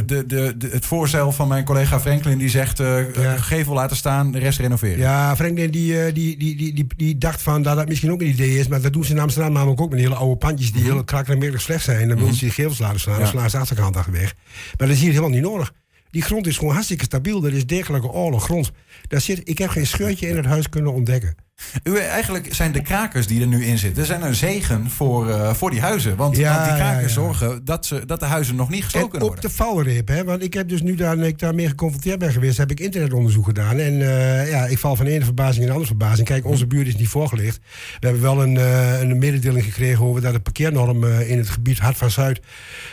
de, 0.06 0.24
de, 0.26 0.26
de, 0.56 0.68
het 0.70 0.86
voorstel 0.86 1.32
van 1.32 1.48
mijn 1.48 1.64
collega 1.64 2.00
Franklin. 2.00 2.38
Die 2.38 2.48
zegt: 2.48 2.78
Ja. 2.78 3.36
gevel 3.36 3.74
laten 3.74 3.96
staan, 3.96 4.30
de 4.30 4.38
rest 4.38 4.58
renoveren. 4.58 4.98
Ja, 4.98 5.36
Franklin 5.36 5.70
die, 5.70 6.12
die, 6.12 6.36
die, 6.36 6.56
die, 6.56 6.74
die, 6.74 6.86
die 6.96 7.18
dacht 7.18 7.42
van 7.42 7.62
dat 7.62 7.76
dat 7.76 7.88
misschien 7.88 8.10
ook 8.12 8.20
een 8.20 8.28
idee 8.28 8.58
is. 8.58 8.68
Maar 8.68 8.80
dat 8.80 8.92
doen 8.92 9.04
ze 9.04 9.12
in 9.12 9.18
Amsterdam 9.18 9.52
namelijk 9.52 9.80
ook 9.80 9.90
met 9.90 9.98
hele 10.00 10.14
oude 10.14 10.36
pandjes 10.36 10.72
die 10.72 10.82
heel 10.82 11.04
krakkelijk 11.04 11.60
slecht 11.60 11.84
zijn. 11.84 12.08
Dan 12.08 12.18
willen 12.18 12.34
ze 12.34 12.40
die 12.40 12.50
gevels 12.50 12.78
laten 12.78 13.00
staan. 13.00 13.14
Dan 13.14 13.22
Ja. 13.22 13.28
slaan 13.30 13.50
ze 13.50 13.56
de 13.56 13.62
achterkant 13.62 13.96
achter 13.96 14.12
weg. 14.12 14.34
Maar 14.78 14.86
dat 14.86 14.96
is 14.96 15.00
hier 15.00 15.08
helemaal 15.10 15.30
niet 15.30 15.42
nodig. 15.42 15.72
Die 16.10 16.22
grond 16.22 16.46
is 16.46 16.58
gewoon 16.58 16.74
hartstikke 16.74 17.04
stabiel. 17.04 17.40
Dat 17.40 17.52
is 17.52 17.66
degelijke 17.66 18.08
oorlog 18.08 18.44
grond. 18.44 18.70
Daar 19.08 19.20
zit, 19.20 19.48
ik 19.48 19.58
heb 19.58 19.70
geen 19.70 19.86
scheurtje 19.86 20.28
in 20.28 20.36
het 20.36 20.46
huis 20.46 20.68
kunnen 20.68 20.92
ontdekken. 20.92 21.45
U, 21.84 21.96
eigenlijk 21.98 22.54
zijn 22.54 22.72
de 22.72 22.82
krakers 22.82 23.26
die 23.26 23.40
er 23.40 23.46
nu 23.46 23.64
in 23.64 23.78
zitten, 23.78 24.06
zijn 24.06 24.22
een 24.22 24.34
zegen 24.34 24.90
voor, 24.90 25.30
eh, 25.30 25.54
voor 25.54 25.70
die 25.70 25.80
huizen. 25.80 26.16
Want, 26.16 26.36
Ja, 26.36 26.54
want 26.54 26.64
die 26.64 26.74
krakers 26.74 27.14
ja, 27.14 27.20
ja. 27.20 27.26
zorgen 27.26 27.64
dat, 27.64 27.86
ze, 27.86 28.06
dat 28.06 28.20
de 28.20 28.26
huizen 28.26 28.56
nog 28.56 28.68
niet 28.68 28.84
gesloopt 28.84 29.04
En 29.04 29.10
kunnen 29.10 29.28
op 29.28 29.34
worden. 29.34 29.50
de 29.50 29.56
valreep, 29.56 30.08
hè? 30.08 30.24
want 30.24 30.42
ik 30.42 30.54
heb 30.54 30.68
dus 30.68 30.82
nu 30.82 30.94
daar, 30.94 31.18
ik 31.18 31.38
daarmee 31.38 31.68
geconfronteerd 31.68 32.18
ben 32.18 32.32
geweest, 32.32 32.56
heb 32.58 32.70
ik 32.70 32.80
internetonderzoek 32.80 33.44
gedaan. 33.44 33.78
En 33.78 33.92
eh, 33.92 34.50
ja, 34.50 34.66
ik 34.66 34.78
val 34.78 34.96
van 34.96 35.04
de 35.04 35.10
ene 35.10 35.24
verbazing 35.24 35.58
in 35.58 35.66
de 35.66 35.72
andere 35.72 35.96
verbazing. 35.96 36.26
Kijk, 36.28 36.46
onze 36.46 36.66
buurt 36.66 36.86
is 36.86 36.96
niet 36.96 37.08
voorgelegd. 37.08 37.58
We 38.00 38.06
hebben 38.06 38.22
wel 38.22 38.42
een, 38.42 38.56
eh, 38.56 39.00
een 39.00 39.18
mededeling 39.18 39.64
gekregen 39.64 40.04
over 40.04 40.22
dat 40.22 40.32
de 40.32 40.40
parkeernorm 40.40 41.04
in 41.04 41.38
het 41.38 41.48
gebied 41.48 41.78
Hart 41.78 41.96
van 41.96 42.10
Zuid 42.10 42.40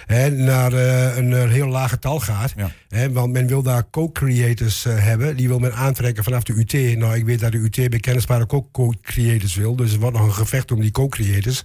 hè, 0.05 0.29
naar 0.31 0.73
een, 0.73 1.49
heel 1.49 1.67
laag 1.67 1.89
getal 1.89 2.19
gaat. 2.19 2.53
Hè, 2.87 3.11
want 3.11 3.33
men 3.33 3.47
wil 3.47 3.61
daar 3.63 3.83
co-creators 3.89 4.83
hebben. 4.89 5.35
Die 5.35 5.47
wil 5.47 5.59
men 5.59 5.73
aantrekken 5.73 6.23
vanaf 6.23 6.43
de 6.43 6.53
UT. 6.53 6.97
Nou, 6.97 7.15
ik 7.15 7.25
weet 7.25 7.39
dat 7.39 7.51
de 7.51 7.57
UT 7.57 7.89
bij 7.89 7.99
Ook 8.53 8.71
co-creators 8.71 9.55
wil. 9.55 9.75
Dus 9.75 9.93
er 9.93 9.99
wordt 9.99 10.17
nog 10.17 10.25
een 10.25 10.33
gevecht 10.33 10.71
om 10.71 10.81
die 10.81 10.91
co-creators. 10.91 11.63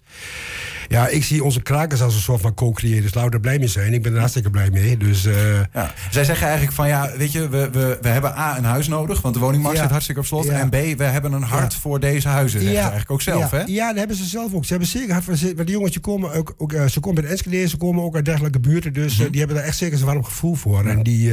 Ja, 0.89 1.09
ik 1.09 1.25
zie 1.25 1.45
onze 1.45 1.63
krakers 1.63 2.03
als 2.03 2.15
een 2.15 2.21
soort 2.21 2.41
van 2.41 2.55
co-creators. 2.55 3.15
Laten 3.15 3.31
we 3.31 3.37
er 3.37 3.43
blij 3.43 3.59
mee 3.59 3.69
zijn. 3.69 3.93
Ik 3.93 4.03
ben 4.03 4.13
er 4.13 4.19
hartstikke 4.19 4.51
blij 4.51 4.71
mee. 4.71 4.97
Dus 4.97 5.25
eh, 5.25 5.35
Ja. 5.73 5.95
Zij 6.11 6.25
zeggen 6.25 6.47
eigenlijk 6.47 6.77
van 6.77 6.89
ja, 6.89 7.11
weet 7.17 7.33
je, 7.33 7.49
we, 7.49 7.71
we, 7.71 7.99
we 8.01 8.09
hebben 8.09 8.39
A, 8.39 8.59
een 8.59 8.65
huis 8.65 8.89
nodig, 8.89 9.21
want 9.21 9.35
de 9.35 9.41
woningmarkt 9.41 9.77
Ja. 9.77 9.83
zit 9.83 9.91
hartstikke 9.91 10.21
op 10.21 10.27
slot. 10.27 10.45
Ja. 10.45 10.53
En 10.53 10.69
B, 10.69 10.99
we 10.99 11.05
hebben 11.05 11.33
een 11.33 11.43
hart 11.43 11.75
voor 11.75 12.01
deze 12.01 12.29
huizen, 12.29 12.61
zeggen 12.61 12.77
ze 12.77 12.81
eigenlijk 12.81 13.11
ook 13.11 13.23
zelf. 13.23 13.51
ja, 13.51 13.57
Hè? 13.59 13.63
Ja, 13.67 13.89
dat 13.89 13.97
hebben 13.99 14.17
ze 14.17 14.25
zelf 14.25 14.55
ook. 14.55 14.65
Ze 14.65 14.71
hebben 14.71 14.89
zeker 14.89 15.13
hard 15.13 15.25
zin. 15.33 15.53
Maar 15.57 15.65
die 15.65 15.75
jongens 15.75 15.93
die 15.93 16.01
komen 16.01 16.33
ook, 16.33 16.55
ook 16.57 16.73
eh, 16.73 16.87
ze 16.87 17.01
komen 17.01 17.23
uit 17.23 17.31
Enschede, 17.31 17.69
ze 17.69 17.77
komen 17.77 18.03
ook 18.05 18.15
uit 18.15 18.25
dergelijke 18.25 18.61
buurten. 18.61 18.93
Dus 18.93 19.15
Mhm. 19.17 19.23
eh, 19.25 19.31
die 19.31 19.39
hebben 19.39 19.57
daar 19.57 19.67
echt 19.67 19.77
zeker 19.77 19.99
een 19.99 20.05
warm 20.05 20.25
gevoel 20.25 20.55
voor. 20.55 20.87
En 20.87 21.03
die, 21.03 21.33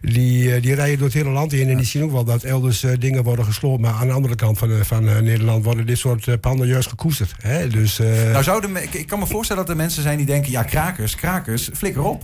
die, 0.00 0.60
die 0.60 0.74
rijden 0.74 0.96
door 0.98 1.06
het 1.06 1.16
hele 1.16 1.30
land 1.30 1.52
heen. 1.52 1.68
En 1.68 1.76
die 1.76 1.86
zien 1.86 2.02
ook 2.02 2.12
wel 2.12 2.24
dat 2.24 2.42
elders 2.42 2.84
dingen 2.98 3.22
worden 3.22 3.44
gesloopt. 3.44 3.80
Maar 3.80 3.92
aan 3.92 4.06
de 4.06 4.12
andere 4.12 4.34
kant 4.34 4.53
van, 4.56 4.70
eh, 4.70 4.80
van 4.80 5.08
eh, 5.08 5.18
Nederland 5.18 5.64
worden 5.64 5.86
dit 5.86 5.98
soort 5.98 6.28
eh, 6.28 6.34
panden 6.40 6.66
juist 6.66 6.88
gekoesterd. 6.88 7.34
Hè? 7.38 7.68
Dus, 7.68 7.98
Nou 8.32 8.42
zouden, 8.42 8.76
ik, 8.82 8.94
ik 8.94 9.06
kan 9.06 9.18
me 9.18 9.26
voorstellen 9.26 9.62
dat 9.62 9.70
er 9.74 9.80
mensen 9.80 10.02
zijn 10.02 10.16
die 10.16 10.26
denken, 10.26 10.50
ja, 10.50 10.62
krakers, 10.62 11.14
krakers, 11.14 11.70
flikker 11.74 12.02
op. 12.02 12.22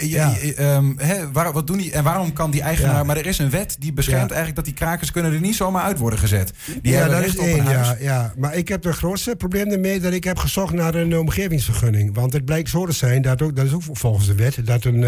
Ja. 0.00 0.36
ehm, 0.56 0.92
hè, 0.96 1.32
waar, 1.32 1.52
wat 1.52 1.66
doen 1.66 1.78
die, 1.78 1.92
en 1.92 2.04
waarom 2.04 2.32
kan 2.32 2.50
die 2.50 2.62
eigenaar, 2.62 2.94
Ja. 2.94 3.02
maar 3.02 3.16
er 3.16 3.26
is 3.26 3.38
een 3.38 3.50
wet 3.50 3.76
die 3.78 3.92
beschermt 3.92 4.28
Ja. 4.28 4.34
eigenlijk 4.36 4.56
dat 4.56 4.64
die 4.64 4.74
krakers 4.74 5.10
kunnen 5.10 5.32
er 5.32 5.40
niet 5.40 5.56
zomaar 5.56 5.82
uit 5.82 5.98
worden 5.98 6.18
gezet. 6.18 6.52
Die 6.82 6.92
ja, 6.92 6.98
hebben 6.98 7.16
dat 7.16 7.26
is 7.26 7.36
één. 7.36 7.64
huis. 7.64 7.88
Ja, 7.88 7.96
ja. 8.00 8.32
Maar 8.36 8.54
ik 8.54 8.68
heb 8.68 8.84
het 8.84 8.94
grootste 8.94 9.36
probleem 9.36 9.70
ermee 9.70 10.00
dat 10.00 10.12
ik 10.12 10.24
heb 10.24 10.38
gezocht 10.38 10.72
naar 10.74 10.94
een 10.94 11.18
omgevingsvergunning. 11.18 12.14
Want 12.14 12.32
het 12.32 12.44
blijkt 12.44 12.68
zo 12.68 12.86
te 12.86 12.92
zijn, 12.92 13.22
dat, 13.22 13.42
ook, 13.42 13.56
dat 13.56 13.66
is 13.66 13.72
ook 13.72 13.82
volgens 13.92 14.26
de 14.26 14.34
wet, 14.34 14.66
dat 14.66 14.84
een, 14.84 15.04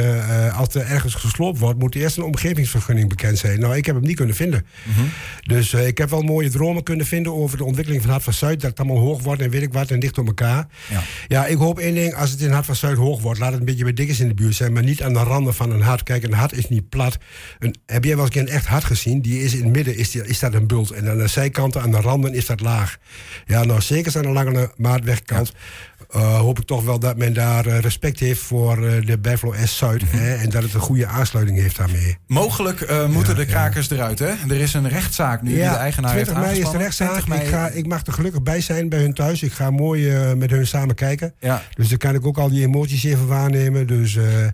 als 0.53 0.75
er 0.75 0.87
ergens 0.87 1.15
gesloopt 1.15 1.59
wordt, 1.59 1.79
moet 1.79 1.95
eerst 1.95 2.17
een 2.17 2.23
omgevingsvergunning 2.25 3.09
bekend 3.09 3.39
zijn. 3.39 3.61
Nou, 3.61 3.77
ik 3.77 3.87
heb 3.87 3.95
hem 3.95 4.05
niet 4.05 4.17
kunnen 4.17 4.35
vinden. 4.35 4.67
Mhm. 4.83 5.01
Dus 5.43 5.73
ik 5.75 5.99
heb 5.99 6.11
wel 6.11 6.23
mooie 6.23 6.51
dromen 6.55 6.83
kunnen 6.83 7.07
vinden 7.07 7.35
over 7.35 7.57
de 7.59 7.65
ontwikkeling 7.65 8.03
van 8.03 8.11
Hart 8.11 8.23
van 8.25 8.33
Zuid. 8.33 8.61
Dat 8.61 8.71
het 8.71 8.79
allemaal 8.79 8.99
hoog 9.03 9.23
wordt 9.23 9.43
en 9.43 9.51
weet 9.51 9.63
ik 9.63 9.73
wat 9.73 9.91
en 9.91 10.01
dicht 10.01 10.19
op 10.19 10.27
elkaar. 10.27 10.67
Ja. 10.91 11.03
Ja, 11.29 11.47
ik 11.47 11.57
hoop 11.57 11.79
één 11.79 11.95
ding, 11.95 12.15
als 12.15 12.31
het 12.31 12.41
in 12.41 12.51
Hart 12.51 12.67
van 12.67 12.77
Zuid 12.77 12.97
hoog 12.97 13.21
wordt, 13.21 13.39
laat 13.41 13.51
het 13.51 13.59
een 13.61 13.67
beetje 13.67 13.85
bij 13.85 13.93
Dikkers 13.93 14.21
in 14.21 14.29
de 14.29 14.35
buurt 14.35 14.55
zijn, 14.55 14.73
maar 14.73 14.83
niet 14.83 15.03
aan 15.03 15.13
de 15.13 15.19
randen 15.23 15.55
van 15.55 15.71
een 15.71 15.81
hart. 15.83 16.03
Kijk, 16.03 16.23
een 16.23 16.33
hart 16.33 16.53
is 16.53 16.69
niet 16.69 16.89
plat. 16.89 17.17
Een, 17.59 17.75
heb 17.87 18.05
jij 18.05 18.17
wel 18.17 18.25
eens 18.25 18.37
een 18.37 18.49
echt 18.49 18.67
hart 18.67 18.85
gezien? 18.85 19.21
Die 19.23 19.43
is 19.43 19.55
in 19.55 19.65
het 19.65 19.73
midden, 19.73 19.97
is, 19.97 20.11
die, 20.11 20.27
is 20.27 20.39
dat 20.39 20.55
een 20.55 20.67
bult. 20.67 20.91
En 20.91 21.09
aan 21.11 21.19
de 21.19 21.27
zijkanten, 21.29 21.83
aan 21.83 21.91
de 21.91 22.01
randen, 22.01 22.35
is 22.35 22.47
dat 22.47 22.61
laag. 22.61 22.97
Ja, 23.47 23.65
nou, 23.65 23.81
zeker 23.81 24.17
aan 24.17 24.23
de 24.23 24.29
lange 24.29 24.73
maatwegkant. 24.77 25.53
eh, 26.11 26.39
hoop 26.39 26.59
ik 26.59 26.65
toch 26.67 26.85
wel 26.85 26.99
dat 26.99 27.17
men 27.17 27.33
daar 27.33 27.67
eh, 27.67 27.79
respect 27.79 28.21
heeft 28.21 28.41
voor 28.41 28.87
eh, 28.87 29.07
de 29.07 29.19
Buffalo 29.19 29.55
S 29.65 29.77
Zuid. 29.77 30.03
hè, 30.07 30.35
en 30.35 30.51
dat 30.51 30.63
het 30.63 30.75
een 30.75 30.81
goede 30.81 31.07
aansluiting 31.07 31.59
heeft 31.59 31.77
daarmee. 31.77 32.17
Mogelijk 32.27 32.81
moeten 33.09 33.33
Ja, 33.33 33.39
de 33.41 33.47
krakers 33.47 33.91
eruit, 33.91 34.19
hè? 34.19 34.27
Er 34.49 34.61
is 34.61 34.75
een 34.75 34.89
rechtszaak 34.89 35.43
nu 35.43 35.49
die 35.49 35.59
de 35.59 35.65
eigenaar 35.65 36.15
heeft 36.15 36.31
20 36.31 36.44
mei 36.47 36.61
is 36.61 36.71
de 36.71 36.79
rechtszaak. 36.79 37.11
20 37.21 37.41
Ik, 37.43 37.49
ga, 37.49 37.69
ik 37.69 37.87
mag 37.87 38.07
er 38.07 38.13
gelukkig 38.13 38.43
bij 38.43 38.61
zijn 38.61 38.89
bij 38.89 39.01
hun 39.01 39.15
thuis. 39.15 39.43
Ik 39.43 39.53
ga 39.53 39.71
mooi 39.71 40.11
eh, 40.11 40.33
met 40.33 40.51
hun 40.51 40.67
samen 40.67 40.95
kijken. 40.95 41.35
Ja. 41.41 41.63
Dus 41.75 41.89
dan 41.89 41.99
kan 41.99 42.15
ik 42.15 42.27
ook 42.27 42.39
al 42.39 42.49
die 42.49 42.63
emoties 42.63 43.05
even 43.05 43.27
waarnemen. 43.27 43.87
Dus, 43.87 44.17
eh, 44.17 44.45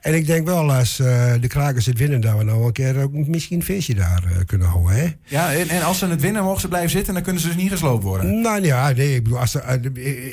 en 0.00 0.14
ik 0.14 0.26
denk 0.26 0.46
wel, 0.46 0.72
als 0.72 0.98
eh, 1.00 1.32
de 1.40 1.46
krakers 1.48 1.86
het 1.86 1.98
winnen, 1.98 2.20
dat 2.20 2.36
we 2.36 2.44
nou 2.44 2.66
een 2.66 2.72
keer 2.72 3.02
ook 3.02 3.12
misschien 3.12 3.56
een 3.58 3.64
feestje 3.64 3.94
daar 3.94 4.22
kunnen 4.46 4.66
houden. 4.66 4.94
Hè? 4.96 5.06
Ja, 5.24 5.52
en, 5.54 5.68
en 5.68 5.82
als 5.82 5.98
ze 5.98 6.06
het 6.06 6.20
winnen, 6.20 6.42
mogen 6.44 6.60
ze 6.60 6.68
blijven 6.68 6.90
zitten 6.90 7.08
en 7.08 7.14
dan 7.14 7.22
kunnen 7.22 7.42
ze 7.42 7.48
dus 7.48 7.56
niet 7.56 7.70
gesloopt 7.70 8.02
worden. 8.02 8.40
Nou 8.40 8.62
ja, 8.64 8.90
nee, 8.90 9.14
ik, 9.14 9.22
bedoel, 9.22 9.38
als 9.38 9.54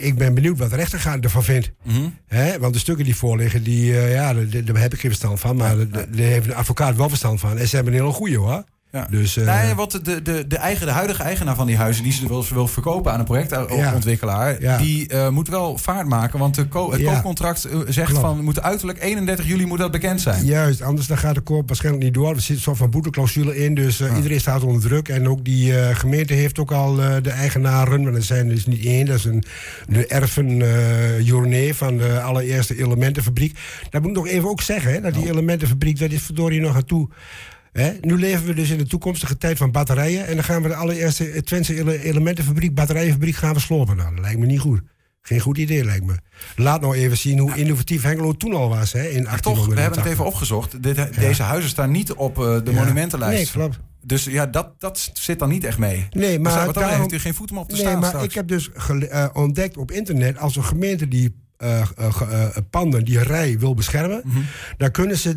ik 0.01 0.15
ben 0.17 0.33
benieuwd 0.33 0.57
wat 0.57 0.69
de 0.69 0.75
rechter 0.75 1.17
ervan 1.21 1.43
vindt. 1.43 1.71
Mhm. 1.83 2.07
Hè? 2.27 2.59
Want 2.59 2.73
de 2.73 2.79
stukken 2.79 3.05
die 3.05 3.15
voorliggen, 3.15 3.63
die, 3.63 3.85
ja, 3.93 4.33
daar, 4.33 4.49
daar- 4.49 4.63
daar 4.65 4.81
heb 4.81 4.93
ik 4.93 4.99
geen 4.99 5.09
verstand 5.09 5.39
van. 5.39 5.55
Maar 5.55 5.77
daar- 5.77 5.89
daar 5.91 6.07
heeft 6.25 6.45
een 6.45 6.55
advocaat 6.55 6.95
wel 6.95 7.09
verstand 7.09 7.39
van. 7.39 7.57
En 7.57 7.67
ze 7.67 7.75
hebben 7.75 7.93
een 7.93 7.99
hele 7.99 8.11
goeie 8.13 8.37
hoor. 8.37 8.63
Ja. 8.95 9.07
Dus, 9.09 9.37
eh, 9.37 9.61
nee, 9.63 9.73
wat 9.73 9.91
de, 10.03 10.21
de, 10.21 10.47
de, 10.47 10.57
eigen, 10.57 10.85
de 10.85 10.91
huidige 10.91 11.23
eigenaar 11.23 11.55
van 11.55 11.67
die 11.67 11.77
huizen, 11.77 12.03
die 12.03 12.11
ze 12.13 12.27
wil, 12.27 12.45
wil 12.53 12.67
verkopen 12.67 13.11
aan 13.11 13.19
een 13.19 13.25
projectontwikkelaar, 13.25 14.61
Ja. 14.61 14.77
die 14.77 15.07
eh, 15.07 15.29
moet 15.29 15.47
wel 15.47 15.77
vaart 15.77 16.07
maken. 16.07 16.39
Want 16.39 16.55
de 16.55 16.67
ko- 16.67 16.91
het 16.91 17.01
Ja. 17.01 17.11
koopcontract 17.13 17.63
eh, 17.65 17.79
zegt 17.87 18.09
Klopt. 18.09 18.25
van 18.25 18.43
moet 18.43 18.61
uiterlijk 18.61 19.03
31 19.03 19.47
juli 19.47 19.65
moet 19.65 19.77
dat 19.77 19.91
bekend 19.91 20.21
zijn. 20.21 20.45
Juist, 20.45 20.81
anders 20.81 21.07
dan 21.07 21.17
gaat 21.17 21.35
de 21.35 21.41
koop 21.41 21.67
waarschijnlijk 21.67 22.03
niet 22.05 22.13
door. 22.13 22.35
Er 22.35 22.41
zit 22.41 22.55
een 22.55 22.61
soort 22.61 22.77
van 22.77 22.89
boeteclausule 22.89 23.57
in, 23.57 23.73
dus 23.75 24.01
iedereen 24.15 24.39
staat 24.39 24.63
onder 24.63 24.81
druk. 24.81 25.09
En 25.09 25.29
ook 25.29 25.45
die 25.45 25.73
gemeente 25.95 26.33
heeft 26.33 26.59
ook 26.59 26.71
al 26.71 26.95
de 26.95 27.29
eigenaren, 27.29 28.03
maar 28.03 28.11
dat 28.11 28.23
zijn 28.23 28.47
dus 28.49 28.65
niet 28.65 28.85
één, 28.85 29.05
dat 29.05 29.17
is 29.17 29.25
een, 29.25 29.43
de 29.87 30.07
erfen 30.07 30.57
Journé 31.23 31.73
van 31.73 31.97
de 31.97 32.21
allereerste 32.21 32.77
elementenfabriek. 32.77 33.57
Dat 33.89 34.01
moet 34.01 34.09
ik 34.09 34.15
nog 34.17 34.27
even 34.27 34.49
ook 34.49 34.61
zeggen, 34.61 34.91
hè, 34.93 35.01
dat 35.01 35.13
die 35.13 35.29
elementenfabriek, 35.29 35.99
dat 35.99 36.11
is 36.11 36.21
verdorie 36.21 36.61
nog 36.61 36.75
aan 36.75 36.85
toe. 36.85 37.07
Hè? 37.81 37.91
Nu 38.01 38.17
leven 38.19 38.45
we 38.45 38.53
dus 38.53 38.69
in 38.69 38.77
de 38.77 38.87
toekomstige 38.87 39.37
tijd 39.37 39.57
van 39.57 39.71
batterijen. 39.71 40.27
En 40.27 40.35
dan 40.35 40.43
gaan 40.43 40.61
we 40.61 40.67
de 40.67 40.75
allereerste 40.75 41.43
Twentse 41.43 41.75
ele- 41.77 42.01
elementenfabriek, 42.01 42.73
batterijenfabriek 42.73 43.35
gaan 43.35 43.53
we 43.53 43.59
slopen. 43.59 43.95
Nou, 43.97 44.15
dat 44.15 44.23
lijkt 44.23 44.39
me 44.39 44.45
niet 44.45 44.59
goed. 44.59 44.81
Geen 45.21 45.39
goed 45.39 45.57
idee, 45.57 45.83
lijkt 45.85 46.05
me. 46.05 46.15
Laat 46.55 46.81
nou 46.81 46.95
even 46.95 47.17
zien 47.17 47.39
hoe 47.39 47.55
innovatief 47.55 48.01
Hengelo 48.03 48.33
toen 48.33 48.53
al 48.53 48.69
was, 48.69 48.91
hè, 48.93 49.07
in 49.07 49.23
Maar 49.23 49.39
toch, 49.39 49.53
we 49.67 49.79
hebben 49.79 49.83
het 49.83 49.93
1880. 49.93 50.11
even 50.11 50.25
opgezocht. 50.25 50.83
Dit, 50.83 51.19
Deze 51.19 51.43
huizen 51.43 51.69
staan 51.69 51.91
niet 51.91 52.13
op 52.13 52.37
eh, 52.37 52.43
de 52.63 52.71
Ja. 52.71 52.79
monumentenlijst. 52.79 53.35
Nee, 53.55 53.63
klopt. 53.63 53.79
Dus 54.03 54.23
ja, 54.23 54.45
dat, 54.45 54.69
dat 54.79 55.09
zit 55.13 55.39
dan 55.39 55.49
niet 55.49 55.63
echt 55.63 55.77
mee. 55.77 56.07
Nee, 56.11 56.39
maar 56.39 56.73
daarom- 56.73 56.99
heeft 56.99 57.11
u 57.13 57.19
geen 57.19 57.33
voet 57.33 57.51
om 57.51 57.57
op 57.57 57.67
te 57.69 57.75
Nee, 57.75 57.83
staan 57.83 57.99
maar 57.99 58.07
straks. 58.09 58.25
ik 58.25 58.33
heb 58.33 58.47
dus 58.47 58.71
eh, 58.71 59.25
ontdekt 59.33 59.77
op 59.77 59.91
internet... 59.91 60.37
als 60.37 60.55
een 60.55 60.63
gemeente 60.63 61.07
die 61.07 61.35
eh, 61.57 61.81
eh, 61.97 62.21
eh, 62.21 62.47
panden, 62.69 63.05
die 63.05 63.23
rij 63.23 63.59
wil 63.59 63.73
beschermen... 63.73 64.21
Mhm. 64.25 64.39
dan 64.77 64.91
kunnen 64.91 65.17
ze 65.17 65.33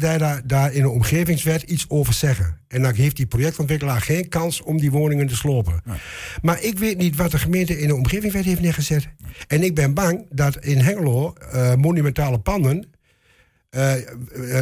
daar, 0.46 0.72
in 0.72 0.82
de 0.82 0.88
omgevingswet 0.88 1.62
iets 1.62 1.84
over 1.88 2.12
zeggen. 2.12 2.58
En 2.68 2.82
dan 2.82 2.94
heeft 2.94 3.16
die 3.16 3.26
projectontwikkelaar 3.26 4.00
geen 4.00 4.28
kans 4.28 4.62
om 4.62 4.78
die 4.78 4.90
woningen 4.90 5.26
te 5.26 5.37
slopen. 5.37 5.82
Maar 6.42 6.62
ik 6.62 6.78
weet 6.78 6.98
niet 6.98 7.16
wat 7.16 7.30
de 7.30 7.38
gemeente 7.38 7.80
in 7.80 7.88
de 7.88 7.94
omgevingswet 7.94 8.44
heeft 8.44 8.60
neergezet. 8.60 9.08
En 9.46 9.62
ik 9.62 9.75
ben 9.75 9.94
bang 9.94 10.26
dat 10.30 10.56
in 10.56 10.78
Hengelo 10.78 11.34
monumentale 11.76 12.38
panden... 12.38 12.87
eh 13.68 13.94
eh, 13.96 14.02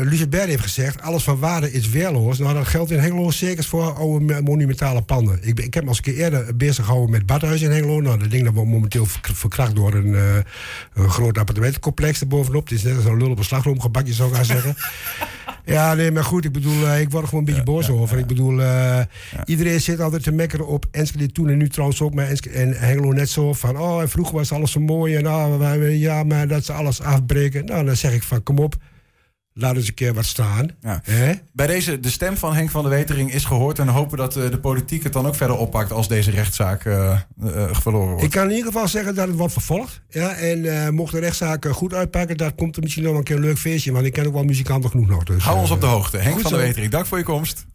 Lucebert 0.03 0.49
heeft 0.49 0.63
gezegd, 0.63 1.01
alles 1.03 1.23
van 1.25 1.39
waarde 1.39 1.73
is 1.73 1.89
weerloos. 1.89 2.39
Nou, 2.39 2.55
dat 2.55 2.67
geldt 2.67 2.91
in 2.91 2.99
Hengelo 2.99 3.31
zeker 3.31 3.65
voor 3.65 3.93
oude 3.93 4.25
me- 4.25 4.41
monumentale 4.43 5.03
panden. 5.03 5.39
Ik, 5.43 5.61
ik 5.61 5.75
heb 5.75 5.83
me 5.83 5.89
als 5.89 5.97
een 5.99 6.05
keer 6.05 6.17
eerder 6.17 6.57
bezig 6.57 6.85
gehouden 6.85 7.11
met 7.11 7.27
badhuis 7.27 7.61
in 7.63 7.71
Hengelo. 7.71 8.01
Nou, 8.01 8.19
dat 8.19 8.31
ding 8.31 8.45
dat 8.45 8.55
wordt 8.55 8.71
momenteel 8.71 9.07
verk- 9.07 9.29
verkracht 9.33 9.77
door 9.77 9.95
een, 9.95 10.15
eh, 10.15 10.35
een 10.95 11.11
groot 11.11 11.39
appartementencomplex 11.39 12.21
erbovenop. 12.21 12.69
Het 12.69 12.79
is 12.79 12.83
net 12.85 12.97
als 12.97 13.05
een 13.05 13.17
lul 13.17 13.31
op 13.31 13.39
een 13.39 13.45
slagroomgebakje, 13.45 14.13
zou 14.13 14.29
ik 14.29 14.35
gaan 14.35 14.45
zeggen. 14.45 14.75
Ja, 15.65 15.95
nee, 15.95 16.11
maar 16.11 16.25
goed, 16.25 16.45
ik 16.45 16.53
bedoel, 16.53 16.95
ik 16.97 17.11
word 17.11 17.23
er 17.23 17.29
gewoon 17.29 17.45
een 17.47 17.51
beetje 17.51 17.63
boos 17.73 17.91
over. 17.91 18.19
Ik 18.19 18.27
bedoel, 18.27 18.61
iedereen 19.45 19.81
zit 19.81 20.01
altijd 20.01 20.23
te 20.23 20.33
mekkeren 20.33 20.67
op 20.67 20.87
Enschede 20.91 21.33
toen 21.33 21.49
en 21.49 21.57
nu 21.59 21.69
trouwens 21.69 22.01
ook, 22.03 22.15
maar 22.15 22.27
Enschede 22.29 22.57
en 22.57 22.73
Hengelo 22.73 23.13
net 23.13 23.29
zo 23.29 23.53
van, 23.53 23.79
oh, 23.79 24.03
vroeger 24.07 24.35
was 24.35 24.53
alles 24.53 24.73
zo 24.73 24.81
mooi 24.81 25.15
en 25.15 25.23
nou, 25.23 25.85
ja, 25.91 26.23
maar 26.23 26.49
dat 26.49 26.65
ze 26.65 26.73
alles 26.73 27.01
afbreken. 27.03 27.65
Nou, 27.65 27.85
dan 27.85 27.97
zeg 27.97 28.13
ik 28.13 28.23
van, 28.23 28.43
kom 28.43 28.59
op, 28.59 28.77
laat 29.59 29.77
eens 29.77 29.89
een 29.89 29.95
keer 29.95 30.15
wat 30.15 30.25
staan. 30.25 30.69
Ja. 30.81 31.03
Bij 31.53 31.67
deze, 31.67 32.01
de 32.01 32.11
stem 32.11 32.37
van 32.37 32.55
Henk 32.55 32.71
van 32.71 32.83
der 32.83 32.91
Wetering 32.91 33.33
is 33.33 33.45
gehoord. 33.45 33.79
En 33.79 33.89
hopen 33.89 34.19
dat 34.19 34.37
eh, 34.37 34.51
de 34.51 34.59
politiek 34.59 35.03
het 35.03 35.13
dan 35.13 35.27
ook 35.27 35.35
verder 35.35 35.57
oppakt 35.57 35.93
als 35.93 36.09
deze 36.09 36.31
rechtszaak 36.31 36.85
eh, 36.85 37.13
eh, 37.13 37.21
verloren 37.71 38.09
wordt. 38.09 38.25
Ik 38.25 38.31
kan 38.31 38.45
in 38.45 38.57
ieder 38.57 38.73
geval 38.73 38.89
zeggen 38.89 39.15
dat 39.15 39.27
het 39.27 39.37
wordt 39.37 39.53
vervolgd. 39.53 40.01
Ja, 40.09 40.35
en 40.35 40.95
mocht 40.95 41.13
de 41.13 41.21
rechtszaak 41.21 41.67
goed 41.67 41.95
uitpakken, 41.95 42.37
dan 42.37 42.55
komt 42.55 42.77
er 42.77 42.83
misschien 42.83 43.05
nog 43.05 43.17
een 43.17 43.25
keer 43.25 43.37
een 43.37 43.43
leuk 43.43 43.59
feestje. 43.59 43.93
Want 43.93 44.07
ik 44.07 44.13
ken 44.13 44.27
ook 44.27 44.33
wel 44.33 44.45
muzikanten 44.45 44.91
genoeg 44.91 45.09
nog. 45.09 45.25
Dus, 45.25 45.45
Hou 45.45 45.59
ons 45.59 45.71
op 45.71 45.81
de 45.81 45.87
hoogte. 45.87 46.17
Henk 46.17 46.41
van 46.41 46.51
der. 46.51 46.61
Wetering, 46.61 46.91
dank 46.91 47.07
voor 47.07 47.19
je 47.19 47.25
komst. 47.25 47.67